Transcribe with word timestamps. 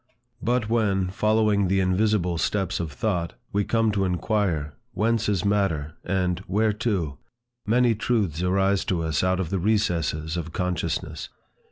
But 0.41 0.67
when, 0.67 1.09
following 1.11 1.67
the 1.67 1.79
invisible 1.79 2.39
steps 2.39 2.79
of 2.79 2.91
thought, 2.91 3.33
we 3.53 3.63
come 3.63 3.91
to 3.91 4.03
inquire, 4.03 4.73
Whence 4.95 5.29
is 5.29 5.45
matter? 5.45 5.93
and 6.03 6.39
Whereto? 6.47 7.19
many 7.67 7.93
truths 7.93 8.41
arise 8.41 8.83
to 8.85 9.03
us 9.03 9.23
out 9.23 9.39
of 9.39 9.51
the 9.51 9.59
recesses 9.59 10.37
of 10.37 10.53
consciousness. 10.53 11.29